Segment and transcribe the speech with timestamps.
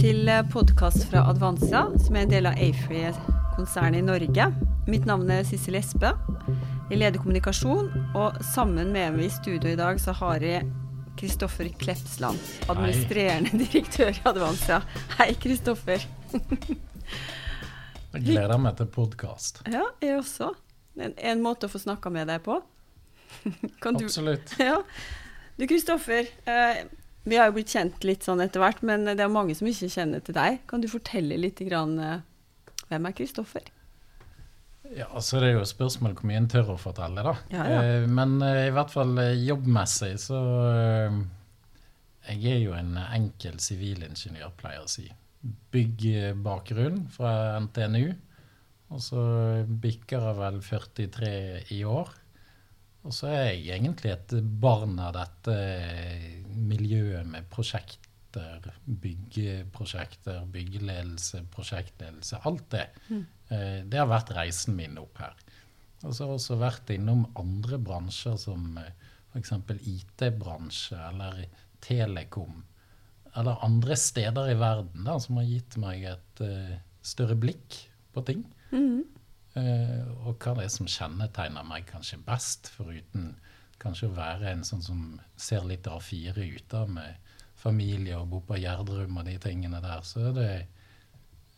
[0.00, 4.46] til podkast fra Advansia, som er en del av Afree-konsernet i Norge.
[4.88, 6.14] Mitt navn er Sissel Espe.
[6.88, 10.64] Jeg leder kommunikasjon, og sammen med meg i studio i dag så har jeg
[11.20, 12.40] Kristoffer Klepsland,
[12.72, 13.60] administrerende Hei.
[13.66, 14.78] direktør i Advansia.
[15.18, 16.06] Hei, Kristoffer.
[16.32, 19.60] jeg gleder meg til podkast.
[19.68, 20.54] Ja, jeg også.
[20.96, 22.56] En, en, måte å få snakka med deg på.
[23.92, 24.56] Absolutt.
[24.56, 24.80] Ja.
[25.60, 26.86] Du Kristoffer, eh,
[27.24, 29.90] vi har jo blitt kjent litt sånn etter hvert, men det er mange som ikke
[29.92, 30.62] kjenner til deg.
[30.70, 32.22] Kan du fortelle litt grann, eh,
[32.88, 33.66] hvem er Kristoffer?
[34.90, 37.34] Ja, altså Det er jo et spørsmål hvor mye en tør å fortelle, da.
[37.52, 37.82] Ja, ja.
[37.82, 40.40] Eh, men eh, i hvert fall jobbmessig så
[42.30, 45.06] Jeg er jo en enkel sivilingeniør, pleier jeg å si.
[45.72, 48.10] Byggbakgrunn fra NTNU.
[48.90, 49.22] Og så
[49.82, 51.30] bikker jeg vel 43
[51.76, 52.10] i år.
[53.06, 55.54] Og så er jeg egentlig et barn av dette
[56.52, 62.42] miljøet med prosjekter, byggeprosjekter, byggeledelse, prosjektledelse.
[62.46, 62.86] Alt det.
[63.08, 63.22] Mm.
[63.48, 65.38] Eh, det har vært reisen min opp her.
[66.04, 68.92] Og så har jeg også vært innom andre bransjer som eh,
[69.32, 69.54] f.eks.
[69.94, 71.46] IT-bransje eller
[71.80, 72.60] telekom.
[73.32, 76.40] Eller andre steder i verden da, som har gitt meg et
[77.06, 77.76] større blikk
[78.12, 78.42] på ting.
[78.74, 79.06] Mm.
[79.60, 83.34] Uh, og hva det er som kjennetegner meg kanskje best, foruten
[83.80, 85.00] kanskje å være en sånn som
[85.40, 90.04] ser litt A4 ut, da, med familie og bo på Gjerdrum og de tingene der,
[90.06, 90.52] så er det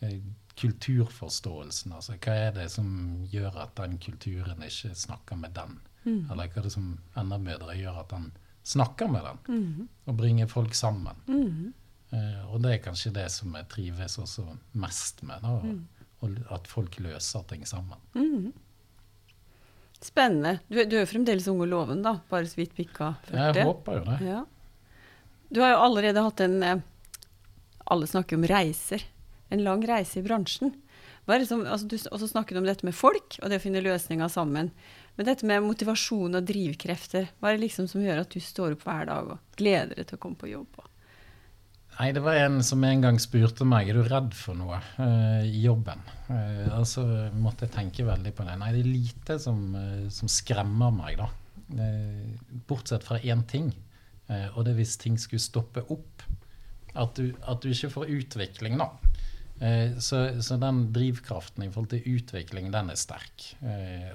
[0.02, 0.16] uh,
[0.58, 1.94] kulturforståelsen.
[1.96, 2.88] Altså hva er det som
[3.32, 5.78] gjør at den kulturen ikke snakker med den?
[6.02, 6.24] Mm.
[6.32, 8.32] Eller hva er det som enda bedre gjør at den
[8.66, 9.88] snakker med den, mm.
[10.06, 11.22] og bringer folk sammen?
[11.28, 11.72] Mm.
[12.12, 14.46] Uh, og det er kanskje det som jeg trives også
[14.80, 15.42] mest med.
[15.42, 15.82] da, mm
[16.22, 17.98] og at folk løser ting sammen.
[18.14, 18.52] Mm.
[20.02, 20.56] Spennende.
[20.66, 22.16] Du, du, er jo fremdeles ung og loven, da.
[22.30, 23.42] Bare så vidt pikka 40.
[23.60, 24.18] Jeg håper jo det.
[24.26, 24.40] Ja.
[25.52, 26.80] Du har jo allerede hatt en eh,
[27.92, 29.04] Alle snakker om reiser.
[29.52, 30.72] En lang reise i bransjen.
[31.46, 34.72] Som, altså, du også snakket om dette med folk, og det å finne løsninger sammen.
[35.14, 38.74] Men dette med motivasjon og drivkrefter, hva er det liksom som gjør at du står
[38.74, 40.80] opp hver dag og gleder deg til å komme på jobb?
[41.98, 45.44] Nei, det var en som en gang spurte meg er du redd for noe uh,
[45.44, 46.00] i jobben.
[46.30, 48.56] Uh, og måtte jeg tenke veldig på det.
[48.60, 51.28] Nei, det er lite som, uh, som skremmer meg, da.
[52.68, 53.70] bortsett fra én ting,
[54.28, 56.24] og det er hvis ting skulle stoppe opp.
[56.92, 58.90] At du, at du ikke får utvikling, da.
[60.02, 63.46] Så, så, den drivkraften i forhold til utvikling, den er sterk.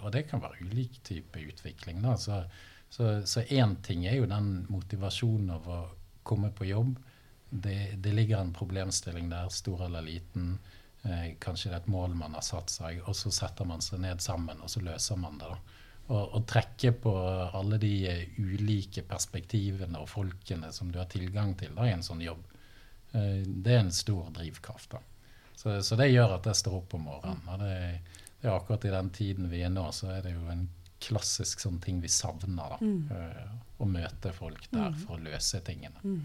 [0.04, 2.14] og det kan være ulik type utvikling, da.
[2.20, 5.80] Så én ting er jo den motivasjonen av å
[6.28, 6.94] komme på jobb
[7.50, 10.58] det, det, ligger en problemstilling der, stor eller liten.
[11.04, 14.02] Eh, kanskje det er et mål man har satt seg, og så setter man seg
[14.04, 15.52] ned sammen og så løser man det.
[15.52, 15.60] da.
[16.08, 17.12] Og trekke på
[17.60, 22.06] alle de uh, ulike perspektivene og folkene som du har tilgang til da, i en
[22.06, 22.46] sånn jobb,
[23.12, 24.96] eh, det er en stor drivkraft.
[24.96, 25.02] da.
[25.58, 27.44] Så, så, det gjør at jeg står opp om morgenen.
[27.52, 27.76] og det,
[28.40, 30.68] det, er akkurat i den tiden vi er nå, så er det jo en
[31.04, 32.78] klassisk sånn ting vi savner.
[32.78, 33.12] da, mm.
[33.12, 35.00] eh, Å møte folk der mm.
[35.04, 36.04] for å løse tingene.
[36.08, 36.22] Mm.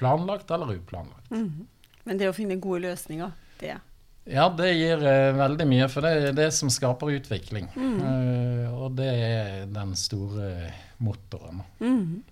[0.00, 1.30] Planlagt eller uplanlagt.
[1.30, 1.66] Mm.
[2.04, 3.78] Men det å finne gode løsninger, det
[4.24, 7.68] Ja, det gir uh, veldig mye, for det er det som skaper utvikling.
[7.74, 7.96] Mm.
[8.02, 10.70] Uh, og det er den store
[11.02, 11.62] motoren.
[11.82, 12.22] Mm.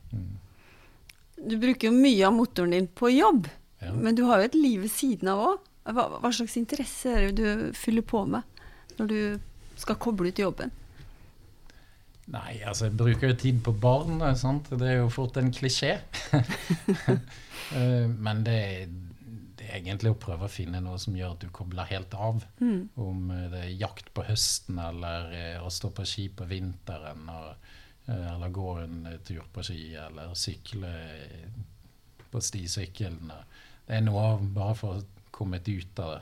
[1.41, 3.49] Du bruker jo mye av motoren din på jobb,
[3.81, 3.93] ja.
[3.95, 5.67] men du har jo et liv ved siden av òg.
[5.91, 8.45] Hva, hva, slags interesse er det du fyller på med
[8.99, 9.21] når du
[9.81, 10.71] skal koble ut jobben?
[12.31, 14.23] Nei, altså jeg bruker jo tid på barn.
[14.39, 14.71] Sant?
[14.79, 15.99] Det er jo fort en klisjé.
[17.77, 18.89] Eh, men det,
[19.55, 22.41] det, er egentlig å prøve å finne noe som gjør at du kobler helt av.
[22.59, 22.89] Mm.
[22.99, 27.29] Om eh, det er jakt på høsten, eller eh, å stå på ski på vinteren.
[27.31, 27.69] Og,
[28.11, 30.91] eller gå en tur på ski, eller sykle
[32.33, 33.31] på stisykkelen.
[33.87, 36.17] Det er noe bare for å komme ut av,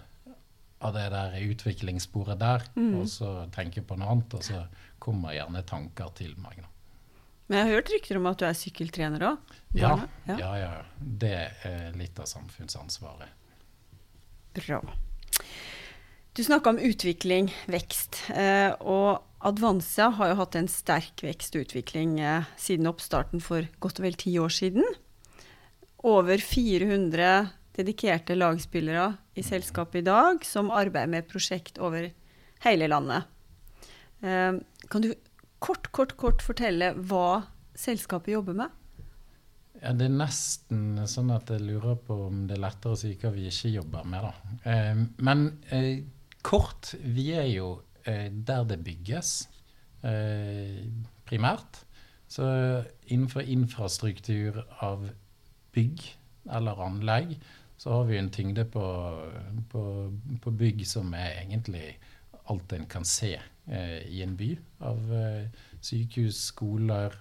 [0.84, 2.92] av det der utviklingssporet der, mm.
[3.00, 4.38] og så tenke på noe annet.
[4.38, 4.64] Og så
[5.02, 6.60] kommer gjerne tanker til meg.
[6.62, 6.70] Da.
[7.48, 9.52] Men jeg har hørt rykter om at du er sykkeltrener òg?
[9.78, 9.94] Ja,
[10.28, 10.36] ja.
[10.36, 10.72] ja, ja.
[10.98, 11.34] Det
[11.66, 13.32] er litt av samfunnsansvaret.
[14.58, 14.82] Bra.
[16.36, 18.20] Du snakka om utvikling, vekst.
[18.31, 23.66] Eh, og Advansia har jo hatt en sterk vekst og utvikling eh, siden oppstarten for
[23.82, 24.84] godt og vel ti år siden.
[26.06, 27.48] Over 400
[27.78, 32.10] dedikerte lagspillere i selskapet i dag som arbeider med prosjekt over
[32.64, 33.28] hele landet.
[34.20, 34.58] Eh,
[34.90, 35.12] kan du
[35.62, 37.44] kort, kort, kort fortelle hva
[37.78, 38.75] selskapet jobber med?
[39.78, 43.12] Ja, det er nesten sånn at jeg lurer på om det er lettere å si
[43.20, 44.56] hva vi ikke jobber med, da.
[44.72, 45.92] Eh, men eh,
[46.42, 47.76] kort, vi er jo
[48.08, 49.31] der det bygges,
[51.28, 51.82] primært.
[52.24, 52.46] Så
[53.10, 55.02] innenfor infrastruktur av
[55.76, 56.06] bygg
[56.56, 57.34] eller anlegg,
[57.78, 58.84] så har vi en tyngde på,
[59.70, 59.82] på,
[60.42, 61.92] på bygg som er egentlig
[62.50, 64.50] alt en kan se eh, i en by.
[64.88, 67.14] Av eh, sykehus, skoler,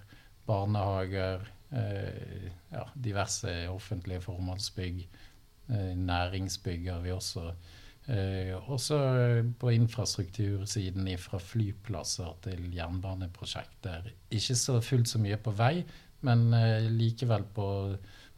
[0.48, 5.02] barnehager, eh, ja, diverse offentlige formålsbygg.
[5.68, 7.52] Eh, næringsbygg har vi også.
[8.08, 8.98] Eh, også
[9.60, 14.08] på infrastruktursiden fra flyplasser til jernbaneprosjekter.
[14.32, 15.82] Ikke så fullt så mye på vei,
[16.24, 17.68] men eh, likevel på,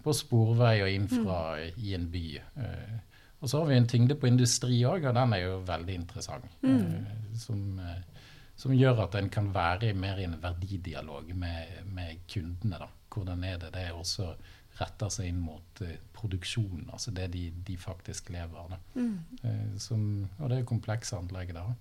[0.04, 1.80] på, sporvei og infra mm.
[1.84, 2.26] i en by.
[2.38, 2.98] Eh,
[3.40, 6.46] og så har vi en tyngde på industri òg, og den er jo veldig interessant.
[6.62, 6.78] Mm.
[6.78, 8.24] Eh, som, eh,
[8.56, 12.82] som, gjør at en kan være mer i en verdidialog med, med kundene.
[12.82, 12.90] da.
[13.10, 14.34] Hvordan er det det også
[14.80, 18.76] retter seg inn mot uh, produksjon, altså det de, de faktisk lever av.
[18.94, 19.16] Mm.
[19.42, 20.04] Uh, som,
[20.38, 21.74] og det er komplekse anlegg der.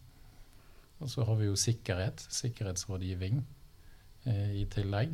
[1.00, 3.39] Og så har vi jo sikkerhet, sikkerhetsrådgivning
[4.27, 5.13] i tillegg,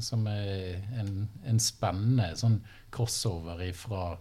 [0.00, 2.60] som er en, en spennende sånn
[2.94, 4.12] crossover ifra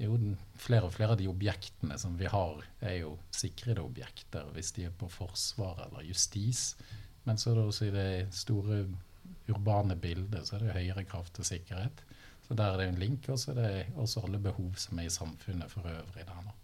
[0.00, 0.16] jo,
[0.60, 4.86] flere og flere av de objektene som vi har, er jo sikrede objekter hvis de
[4.88, 6.74] er på forsvar eller justis.
[7.26, 8.84] Men så er det også i det store
[9.50, 12.04] urbane bildet så er det høyere krav til sikkerhet.
[12.46, 15.06] Så der er det en link, og så er det også alle behov som er
[15.06, 16.56] i samfunnet for øvrig der nå.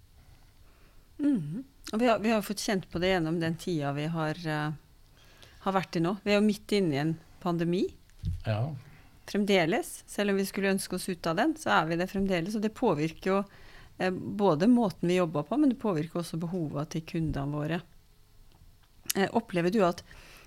[1.17, 1.65] Mm.
[1.93, 4.75] Og vi har, vi har, fått kjent på det gjennom den tida vi har, uh,
[5.67, 6.17] har vært i nå.
[6.25, 7.85] Vi er jo midt inne i en pandemi.
[8.47, 8.65] Ja
[9.27, 10.05] fremdeles.
[10.07, 12.57] Selv om vi skulle ønske oss ut av den, så er vi det fremdeles.
[12.57, 13.41] Og det påvirker jo
[13.99, 17.81] eh, både måten vi jobber på, men det påvirker også behovene til kundene våre.
[19.17, 20.05] Eh, opplever du at,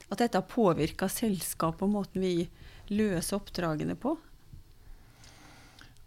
[0.09, 2.47] at dette har påvirka selskapet og måten vi
[2.93, 4.15] løser oppdragene på?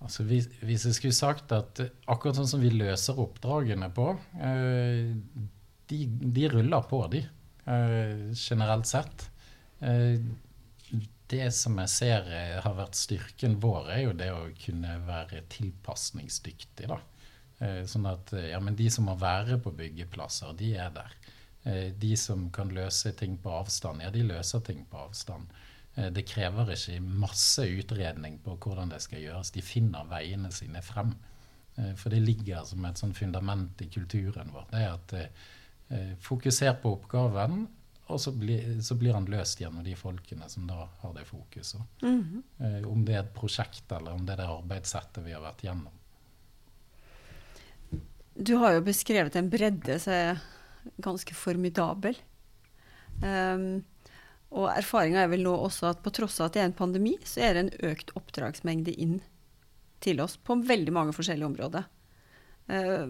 [0.02, 1.78] Altså hvis, hvis, jeg skulle sagt at
[2.10, 4.08] akkurat sånn som vi løser oppdragene på,
[4.42, 5.12] eh,
[5.92, 9.28] de, de, ruller på, de, eh, generelt sett.
[9.80, 10.18] Eh,
[11.32, 15.44] det som jeg ser eh, har vært styrken vår, er jo det å kunne være
[15.52, 16.90] tilpasningsdyktig.
[16.90, 16.98] da.
[17.62, 21.18] Eh, sånn at eh, ja, men de som må være på byggeplasser, de er der.
[21.62, 25.52] De som kan løse ting på avstand, ja, de løser ting på avstand.
[25.94, 29.52] Det krever ikke masse utredning på hvordan det skal gjøres.
[29.54, 31.12] De finner veiene sine frem.
[31.76, 34.66] For det ligger som et sånn fundament i kulturen vår.
[34.72, 35.14] Det er at
[36.24, 37.66] fokuser på oppgaven,
[38.12, 41.80] og så, bli, så, blir han løst gjennom de folkene som da har det fokuset.
[42.02, 42.42] Mm -hmm.
[42.66, 45.64] eh, om det er et prosjekt eller om det er det arbeidssettet vi har vært
[45.64, 45.92] gjennom.
[48.34, 50.40] Du har jo beskrevet en bredde som er
[50.96, 52.16] ganske formidabel.
[53.22, 53.84] Um,
[54.50, 57.18] og erfaringa er vel nå også at på tross av at det er en pandemi,
[57.24, 59.20] så er det en økt oppdragsmengde inn
[60.00, 61.84] til oss på veldig mange forskjellige områder.
[62.68, 63.08] Uh,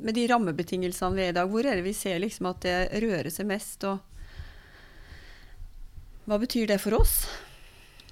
[0.00, 2.78] med de rammebetingelsene vi er i dag, hvor er det vi ser liksom at det
[3.04, 3.84] rører seg mest?
[3.88, 4.00] og
[6.30, 7.24] hva betyr det for oss?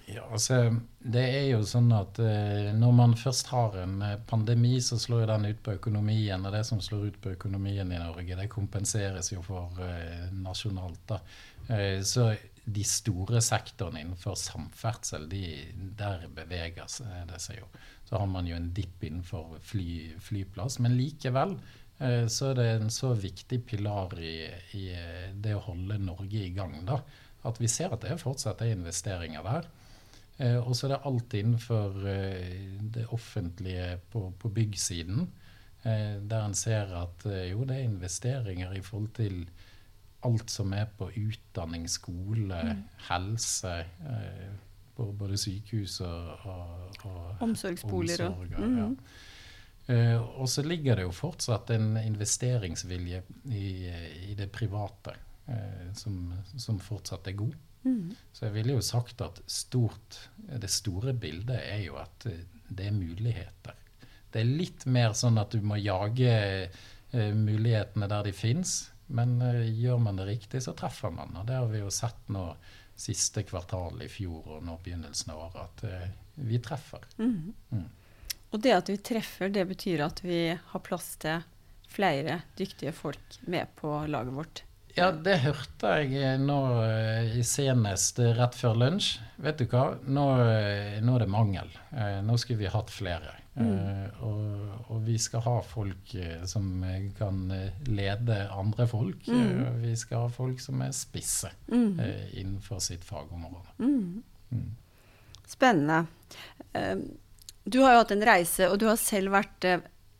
[0.08, 4.78] Ja, altså, det er jo sånn at eh, Når man først har en eh, pandemi,
[4.80, 6.46] så slår jo den ut på økonomien.
[6.46, 11.02] Og det som slår ut på økonomien i Norge, det kompenseres jo for eh, nasjonalt.
[11.12, 11.20] da.
[11.68, 12.30] Eh, så
[12.68, 15.42] de store sektorene innenfor samferdsel, de,
[15.98, 16.88] der beveger
[17.28, 17.68] det seg jo.
[18.08, 20.78] Så har man jo en dipp innenfor fly, flyplass.
[20.84, 21.56] Men likevel
[21.98, 24.36] eh, så er det en så viktig pilar i,
[24.78, 26.80] i eh, det å holde Norge i gang.
[26.88, 27.00] da
[27.48, 29.68] at vi ser at det fortsatt er investeringer der.
[30.42, 32.00] Eh, og så er det alt innenfor
[32.96, 35.28] det offentlige på, på byggsiden,
[35.78, 39.36] der en ser at jo, det er investeringer i forhold til
[40.26, 42.80] alt som er på utdanning, skole, mm.
[43.10, 43.74] helse.
[44.08, 44.48] Eh,
[44.98, 48.32] på både sykehus og, og, og omsorgsboliger.
[48.32, 48.78] Omsorg, mm.
[48.80, 49.94] ja.
[49.94, 53.22] eh, og så ligger det jo fortsatt en investeringsvilje
[53.54, 53.70] i,
[54.32, 55.14] i det private
[55.46, 56.18] eh, som,
[56.56, 57.54] som, fortsatt er god.
[57.86, 58.10] Mm.
[58.34, 62.90] Så jeg ville jo sagt at stort, det store bildet er jo at eh, det
[62.90, 63.78] er muligheter.
[64.34, 68.80] Det er litt mer sånn at du må jage eh, mulighetene der de fins.
[69.08, 71.36] Men eh, gjør man det riktig, så treffer man.
[71.40, 72.50] Og det har vi jo sett nå
[72.98, 76.08] siste kvartal i fjor og nå begynnelsen av året, at eh,
[76.48, 77.04] vi treffer.
[77.18, 77.54] Mm.
[77.72, 77.86] Mm.
[78.52, 81.44] Og det at vi treffer, det betyr at vi har plass til
[81.88, 84.64] flere dyktige folk med på laget vårt.
[84.96, 89.14] Ja, det hørte jeg nå eh, i senest rett før lunsj.
[89.40, 90.28] Vet du hva, nå,
[91.00, 91.70] nå er det mangel.
[92.26, 93.37] Nå skulle vi hatt flere.
[93.58, 94.24] Mm.
[94.26, 94.40] Og,
[94.88, 96.14] og, vi skal ha folk
[96.50, 96.84] som
[97.18, 97.38] kan
[97.86, 99.28] lede andre folk.
[99.28, 99.80] Mm.
[99.82, 102.00] Vi skal ha folk som er spisse mm.
[102.38, 103.76] innenfor sitt fagområde.
[103.78, 104.22] Mm.
[104.50, 104.68] Mm.
[105.48, 106.04] Spennende.
[107.64, 109.66] Du har jo hatt en reise, og du har selv vært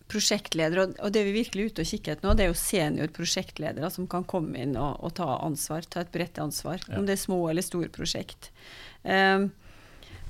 [0.08, 3.90] prosjektleder, og det vi virkelig er ute og kikker etter nå, det er jo seniorprosjektledere
[3.92, 6.96] som kan komme inn og, og, ta ansvar, ta et bredt ansvar, ja.
[6.98, 8.50] om det er små eller store prosjekt.
[9.02, 9.50] Um,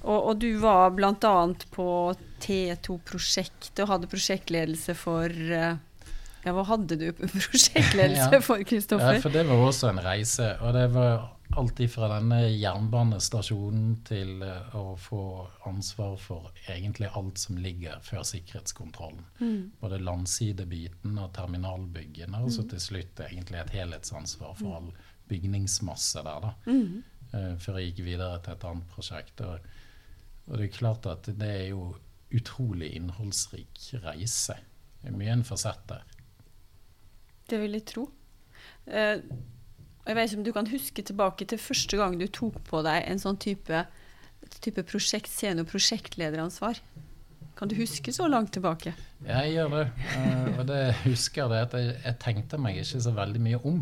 [0.05, 1.35] Og, og du var bl.a.
[1.75, 1.89] på
[2.45, 5.79] T2-prosjektet og hadde prosjektledelse for eh,
[6.45, 8.45] Ja, hva hadde du prosjektledelse Ja.
[8.45, 10.53] for, Ja, for det var også en reise.
[10.63, 11.27] Og det var
[11.57, 15.23] alt ifra denne jernbanestasjonen til eh, å få
[15.69, 19.25] ansvar for egentlig alt som ligger før sikkerhetskontrollen.
[19.41, 19.61] Mm.
[19.81, 24.91] Både landsidebiten og terminalbyggene, og så til slutt egentlig et helhetsansvar for all
[25.29, 26.47] bygningsmasse der.
[26.47, 26.55] da.
[26.69, 27.03] Mm.
[27.33, 29.41] eh, før jeg gikk videre til et annet prosjekt.
[29.45, 29.75] Og,
[30.49, 31.93] og det er klart at det er jo
[32.35, 34.59] utrolig innholdsrik reise.
[35.01, 35.45] Det er mye en
[35.89, 36.03] der.
[37.49, 38.09] Det vil jeg tro.
[38.87, 39.21] Eh,
[40.03, 42.83] og jeg vet ikke om du kan huske tilbake til første gang du tok på
[42.83, 43.85] deg en sånn type,
[44.61, 46.81] type prosjekt, senior prosjektlederansvar.
[47.59, 48.95] Kan du huske så langt tilbake?
[49.27, 49.87] Jeg gjør det,
[50.17, 53.81] eh, og det husker det at jeg, jeg tenkte meg ikke så veldig mye om.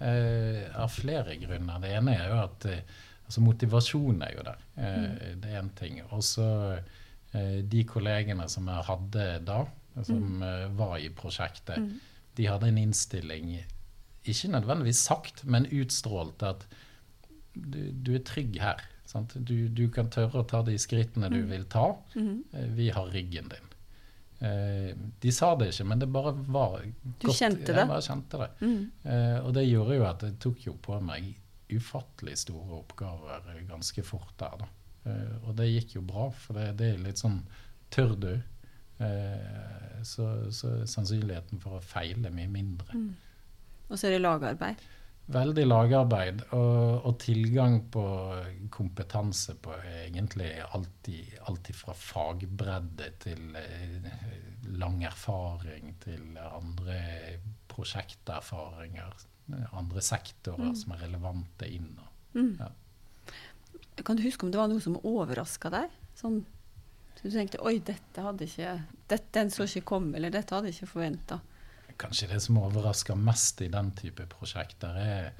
[0.00, 1.80] eh, av flere grunner.
[1.82, 4.60] Det ene er jo at eh, altså motivasjonen er jo der.
[4.78, 6.00] Eh, Det er én ting.
[6.10, 6.46] Og så
[7.34, 9.60] eh, de kollegene som jeg hadde da,
[10.04, 12.00] som eh, var i prosjektet, Mm.
[12.36, 13.52] de hadde en innstilling,
[14.26, 16.66] ikke nødvendigvis sagt, men utstrålt at
[17.54, 18.82] du, du er trygg her.
[19.06, 19.32] Sant?
[19.38, 21.94] Du, du kan tørre å ta de skrittene du vil ta.
[22.74, 23.68] Vi har ryggen din.
[24.44, 24.90] Eh,
[25.22, 26.82] de sa det ikke, men det bare var
[27.22, 27.78] Du kjente det?
[27.78, 28.48] Jeg bare kjente det.
[28.60, 28.82] Mm.
[29.04, 31.30] Eh, og det gjorde jo at jeg tok jo på meg
[31.72, 34.68] ufattelig store oppgaver eh, ganske fort der, da.
[35.06, 37.40] Eh, og det gikk jo bra, for det, det er litt sånn
[37.86, 38.32] Tør du,
[38.98, 42.98] eh, så, så sannsynligheten for å feile mye mindre.
[42.98, 43.12] Mm.
[43.86, 44.82] Og så er det lagarbeid.
[45.30, 48.02] Veldig lagarbeid og, og tilgang på
[48.74, 53.56] kompetanse på egentlig alltid, alltid fra fagbredde til
[54.74, 56.98] lang erfaring til andre
[57.70, 59.26] prosjekterfaringer,
[59.76, 61.92] andre sektorer som er relevante inn.
[62.34, 62.54] Mm.
[62.60, 62.70] Ja.
[64.04, 65.92] Kan du huske om det var noe som overraska deg?
[66.18, 66.42] Sånn,
[67.16, 70.70] så du tenkte oi, dette hadde ikke dette, Den så ikke komme, eller dette hadde
[70.70, 71.40] jeg ikke forventa.
[71.96, 75.30] Kanskje det som overrasker mest i den type prosjekter, er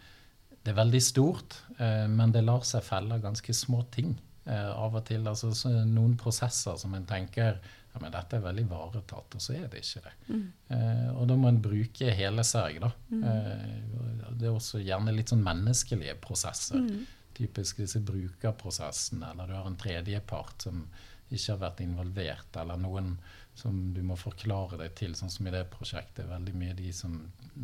[0.66, 4.16] det er veldig stort, eh, men det lar seg felle ganske små ting
[4.50, 5.22] eh, av og til.
[5.30, 7.60] Altså så noen prosesser som en tenker
[7.96, 10.12] ja, men dette er veldig ivaretatt, og så er det ikke det.
[10.28, 10.42] Mm.
[10.76, 12.90] Eh, og da må en bruke hele seg, da.
[13.08, 16.82] Eh, det er også gjerne litt sånn menneskelige prosesser.
[16.84, 17.06] Mm.
[17.36, 20.84] Typisk disse brukerprosessene, eller du har en tredjepart som
[21.32, 23.14] ikke har vært involvert, eller noen
[23.56, 26.28] som du må forklare deg til, sånn som i det prosjektet.
[26.28, 27.16] Veldig mye de som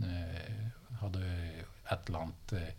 [0.02, 0.70] eh,
[1.02, 1.20] hadde
[1.92, 2.72] et eller annet eh,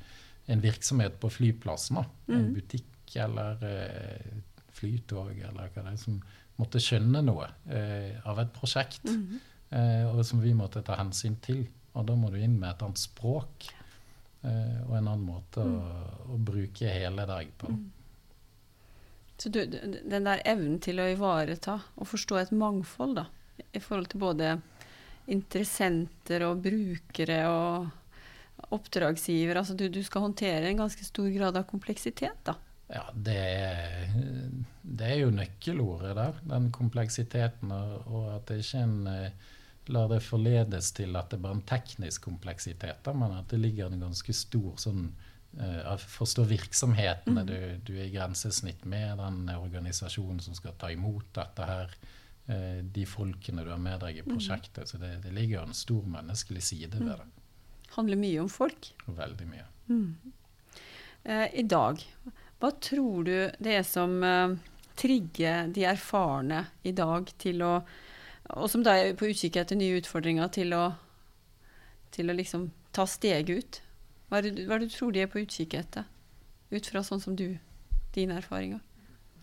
[0.52, 2.04] En virksomhet på flyplassen, da.
[2.28, 2.54] En Mhm.
[2.58, 4.34] butikk eller eh,
[4.76, 6.18] flytog eller hva det er, som
[6.60, 9.40] måtte skjønne noe eh, av et prosjekt, Mhm.
[9.72, 11.66] eh, og som vi måtte ta hensyn til.
[11.96, 13.68] Og da må du inn med et annet språk
[14.44, 15.82] eh, og en annen måte å,
[16.34, 17.70] å bruke hele deg på.
[17.70, 17.92] Mm.
[19.38, 23.26] Så du, den der evnen til å ivareta og forstå et mangfold, da,
[23.74, 24.54] i forhold til både
[25.28, 31.66] interessenter og brukere og oppdragsgiver, altså du, du skal håndtere en ganske stor grad av
[31.70, 32.56] kompleksitet, da.
[32.94, 33.83] Ja, det er,
[35.04, 39.52] det er jo nøkkelordet der, den kompleksiteten, og, at det ikke en eh,
[39.92, 43.92] lar det forledes til at det er bare en teknisk kompleksitet, men at det ligger
[43.92, 45.10] en ganske stor sånn
[45.60, 50.92] eh, at Forstå virksomhetene du, du er i grensesnitt med, den organisasjonen som skal ta
[50.94, 51.98] imot dette her,
[52.48, 54.88] eh, de folkene du har med deg i prosjektet.
[54.88, 57.32] Så det, det ligger en stor menneskelig side ved det.
[57.98, 58.94] Handler mye om folk.
[59.06, 59.68] Veldig mye.
[61.28, 62.00] Eh, I dag,
[62.64, 64.16] hva tror du det er som
[65.00, 67.74] trigger de erfarne i dag til å
[68.54, 70.82] Og som da er på utkikk etter nye utfordringer, til å,
[72.12, 73.80] til å liksom ta steget ut?
[74.28, 76.10] Hva er, det, hva er det du tror de er på utkikk etter?
[76.74, 77.46] Ut fra sånn som du,
[78.14, 78.84] dine erfaringer?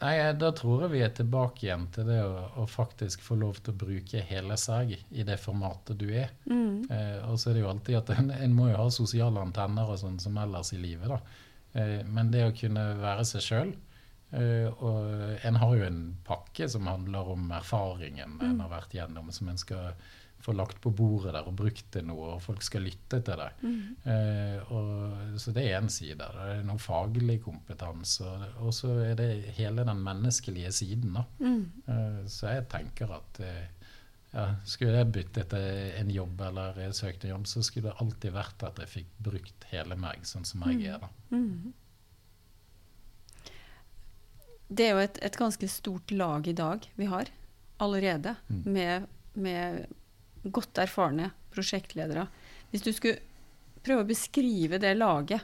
[0.01, 3.59] Nei, Da tror jeg vi er tilbake igjen til det å, å faktisk få lov
[3.61, 6.33] til å bruke hele seg i det formatet du er.
[6.49, 6.87] Mm.
[6.89, 9.93] Eh, og så er det jo alltid at en, en må jo ha sosiale antenner
[9.93, 11.09] og sånn som ellers i livet.
[11.09, 11.21] da.
[11.73, 13.75] Eh, men det å kunne være seg sjøl
[14.31, 19.49] Og en har jo en pakke som handler om erfaringen en har vært gjennom, som
[19.51, 19.95] en skal
[20.41, 23.49] få lagt på bordet der og brukt til noe, og folk skal lytte til det.
[24.09, 26.17] Eh, og, så det er én side.
[26.21, 28.29] Det er noe faglig kompetanse.
[28.63, 31.19] Og, så er det hele den menneskelige siden.
[31.19, 31.27] da.
[31.45, 31.61] Mm.
[31.87, 33.69] Eh, Så jeg tenker at eh,
[34.33, 35.53] ja, skulle jeg byttet
[35.99, 39.65] en jobb eller søkt en jobb, så skulle det alltid vært at jeg fikk brukt
[39.73, 41.03] hele meg sånn som jeg er.
[41.03, 41.11] da.
[41.35, 41.73] Mm.
[44.71, 47.31] Det er jo et, et ganske stort lag i dag vi har
[47.81, 48.63] allerede, Mm.
[48.73, 49.87] med, med
[50.53, 52.29] godt erfarne prosjektledere.
[52.71, 53.19] Hvis du skulle
[53.83, 55.43] prøve å beskrive det laget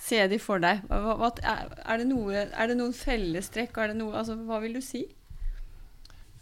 [0.00, 0.82] se de for deg?
[0.88, 3.76] Hva, hva, er, det noe, er, det noen fellestrekk?
[3.78, 5.04] Er det noe, altså, hva vil du si?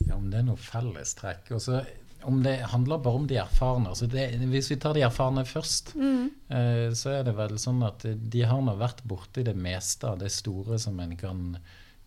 [0.06, 1.82] Ja, Om det er noe fellestrekk også,
[2.22, 5.94] Om det handler bare om de erfarne altså det, Hvis vi tar de erfarne først,
[5.94, 6.30] mm.
[6.50, 10.18] eh, så er det vel sånn at de har nå vært borti det meste av
[10.22, 11.44] det store som en kan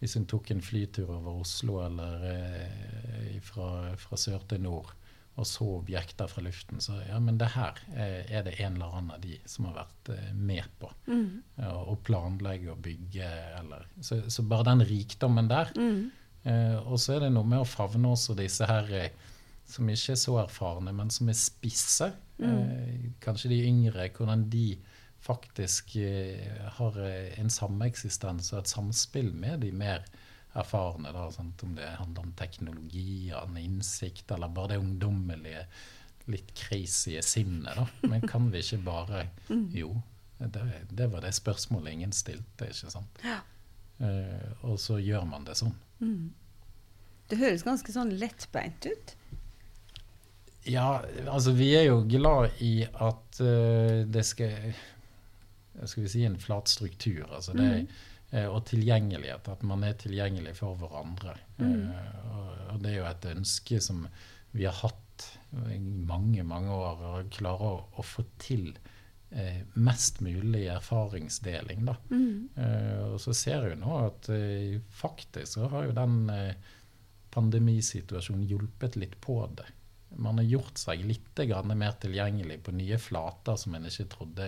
[0.02, 4.98] Hvis en tok en flytur over Oslo eller eh, fra, fra sør til nord
[5.40, 6.82] og så objekter fra luften.
[6.84, 10.12] Så ja, men det her er det en eller annen av de som har vært
[10.14, 11.30] eh, med på mm.
[11.88, 13.30] å planlegge og bygge.
[13.62, 15.72] Eller, så, så, bare den rikdommen der.
[15.80, 16.12] Mm.
[16.44, 19.14] Eh, og så er det noe med å favne også disse her eh,
[19.72, 22.12] som ikke er så erfarne, men som er spisse.
[22.42, 22.50] Mm.
[22.50, 24.10] Eh, kanskje de yngre.
[24.18, 24.66] Hvordan de
[25.22, 30.06] faktisk eh, har eh, en sameksistens og et samspill med de mer
[30.58, 31.14] erfarne.
[31.14, 31.28] Da?
[31.40, 35.66] Om det handler om teknologi, innsikt, eller bare det ungdommelige,
[36.30, 37.76] litt crazy sinnet.
[37.76, 37.88] da.
[38.08, 39.70] Men kan vi ikke bare mm.
[39.76, 39.96] Jo,
[40.38, 43.26] det, det var det spørsmålet ingen stilte, ikke sant.
[43.26, 43.42] Ja.
[44.02, 45.76] Uh, og så gjør man det sånn.
[46.02, 46.32] Mm.
[47.30, 49.14] Det høres ganske sånn lettbeint ut.
[50.70, 54.74] Ja, altså vi er jo glad i at uh, det skal
[55.86, 57.26] Skal vi si en flat struktur.
[57.32, 57.88] Altså det, mm.
[58.36, 59.48] uh, og tilgjengelighet.
[59.50, 61.38] At man er tilgjengelig for hverandre.
[61.58, 61.90] Mm.
[61.90, 64.06] Uh, og det er jo et ønske som
[64.52, 64.98] vi har hatt
[65.72, 67.02] i mange, mange år.
[67.08, 68.74] Å klare å, å, få til
[69.80, 71.86] mest mulig erfaringsdeling.
[71.88, 71.94] Da.
[72.12, 72.50] Mm.
[73.14, 74.28] Og så ser vi nå at
[74.92, 76.18] faktisk så har jo den
[77.32, 79.70] pandemisituasjonen hjulpet litt på det.
[80.20, 84.48] Man har gjort seg litt mer tilgjengelig på nye flater som en ikke trodde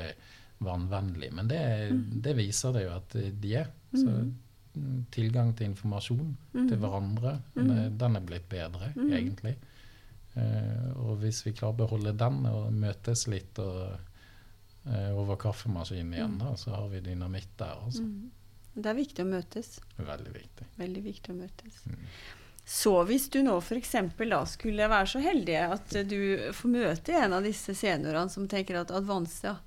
[0.63, 1.29] vannvennlig.
[1.33, 2.03] Men det, mm.
[2.23, 3.69] det, viser det jo at de er.
[3.93, 4.31] Så mm.
[4.73, 9.53] Mm, tilgang til informasjon til hverandre, den er blitt bedre, egentlig.
[10.33, 13.99] Uh, og hvis vi klarer å beholde den og møtes litt og,
[14.87, 17.83] uh, over kaffemaskinen igjen, da, så har vi dynamitt der.
[17.85, 18.07] Altså.
[18.73, 19.75] Det er viktig å møtes.
[19.99, 20.71] Veldig viktig.
[20.79, 21.83] Veldig viktig å møtes.
[22.65, 23.95] Så hvis du nå f.eks.
[24.53, 26.19] skulle være så heldig at du
[26.55, 29.57] får møte en av disse seniorene som tenker at advance, ja,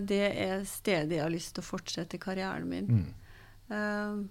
[0.00, 2.86] det er stedet jeg har lyst til å fortsette karrieren min.
[3.00, 3.08] Mm.
[3.70, 4.22] Uh,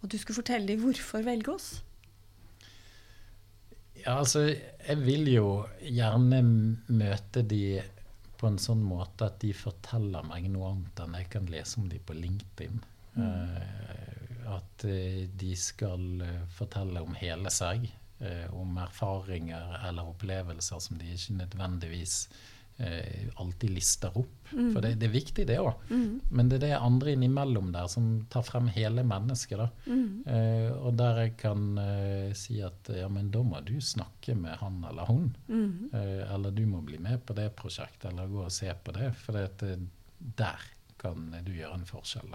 [0.00, 1.70] og du skulle fortelle dem hvorfor velge oss.
[4.00, 5.48] Ja, altså, jeg vil jo
[5.84, 6.40] gjerne
[6.88, 7.80] møte de
[8.40, 11.90] på en sånn måte at de forteller meg noe annet enn jeg kan lese om
[11.90, 12.80] de på LinkedIn.
[13.16, 13.26] Mm.
[13.26, 14.09] Uh,
[14.56, 14.84] at
[15.40, 16.22] de skal
[16.56, 17.84] fortelle om hele seg,
[18.52, 22.16] om erfaringer eller opplevelser som de ikke nødvendigvis
[22.80, 24.52] eh, alltid lister opp.
[24.52, 24.72] Mm.
[24.74, 25.84] For det, det, er viktig, det òg.
[25.90, 26.20] Mm.
[26.30, 29.60] Men det er det andre innimellom der som tar frem hele mennesket.
[29.60, 29.68] da.
[29.86, 30.24] Mm.
[30.26, 34.58] Eh, og der jeg kan eh, si at ja, men da må du snakke med
[34.62, 35.30] han eller hun.
[35.48, 35.90] Mm.
[35.92, 39.12] Eh, eller du må bli med på det prosjektet, eller gå og se på det.
[39.20, 39.76] For det,
[40.18, 42.34] der kan du gjøre en forskjell.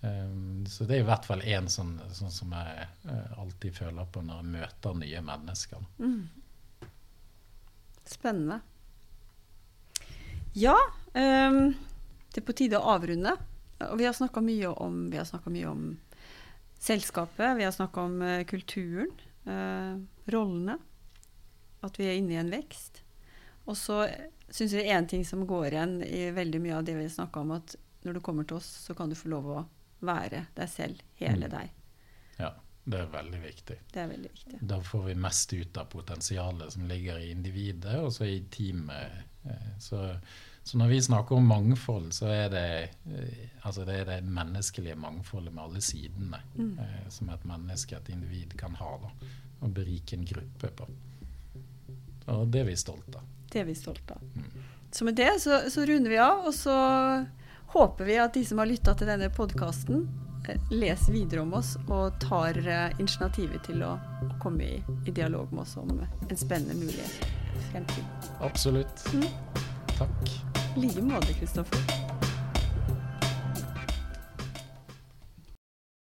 [0.00, 4.06] Um, så det er i hvert fall én sånn, sånn, som jeg uh, alltid føler
[4.12, 5.86] på når jeg møter nye mennesker.
[5.98, 6.88] Mm.
[8.08, 8.60] Spennende.
[10.54, 10.76] Ja,
[11.14, 11.74] um,
[12.30, 13.34] det er på tide å avrunde.
[13.88, 15.82] Og vi har snakka mye, mye, om
[16.78, 19.10] selskapet, vi har snakka om uh, kulturen,
[19.50, 19.98] uh,
[20.30, 20.78] rollene.
[21.82, 23.02] At vi er inne i en vekst.
[23.66, 24.04] Og så
[24.48, 27.42] syns jeg det én ting som går igjen i veldig mye av det vi snakka
[27.42, 27.74] om, at
[28.06, 29.64] når du kommer til oss, så kan du få lov å
[30.04, 31.54] være deg selv, hele mm.
[31.54, 31.72] deg.
[32.38, 32.52] Ja,
[32.88, 33.78] det er veldig viktig.
[33.92, 34.60] Det er veldig viktig.
[34.70, 39.28] Da får vi mest ut av potensialet som ligger i individet, og så i teamet
[39.48, 40.16] Eh, så,
[40.62, 44.96] så, når vi snakker om mangfold, så er det, eh, altså det, er det menneskelige
[44.96, 46.78] mangfoldet med alle sidene mm.
[46.78, 48.94] Eh, som et menneske, et individ, kan ha.
[49.04, 50.88] Da, og berike en gruppe på.
[52.28, 53.30] Og det er vi stolte av.
[53.48, 54.26] Det er vi stolte av.
[54.36, 54.66] Mm.
[54.92, 56.76] Så med det så, så, runder vi av, og så
[57.74, 60.06] håper vi at de som har lytta til denne podkasten,
[60.72, 62.56] leser videre om oss og tar
[62.96, 63.98] initiativet til å
[64.40, 67.28] komme i, i dialog med oss om en spennende mulighet
[67.70, 68.04] fremtid.
[68.40, 69.04] Absolutt.
[69.12, 69.28] Mm.
[69.98, 70.30] Takk.
[70.76, 72.07] I like måte, Kristoffer.